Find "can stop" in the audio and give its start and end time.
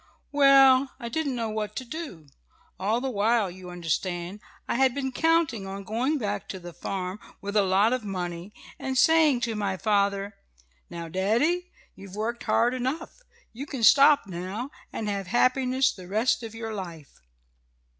13.67-14.25